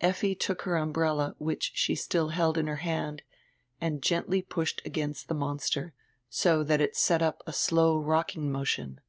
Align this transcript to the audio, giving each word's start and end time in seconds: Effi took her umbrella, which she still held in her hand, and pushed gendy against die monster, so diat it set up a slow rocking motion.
Effi 0.00 0.34
took 0.34 0.62
her 0.62 0.74
umbrella, 0.76 1.36
which 1.38 1.70
she 1.72 1.94
still 1.94 2.30
held 2.30 2.58
in 2.58 2.66
her 2.66 2.78
hand, 2.82 3.22
and 3.80 4.02
pushed 4.48 4.80
gendy 4.80 4.84
against 4.86 5.28
die 5.28 5.36
monster, 5.36 5.92
so 6.28 6.64
diat 6.64 6.80
it 6.80 6.96
set 6.96 7.22
up 7.22 7.44
a 7.46 7.52
slow 7.52 7.96
rocking 7.96 8.50
motion. 8.50 9.00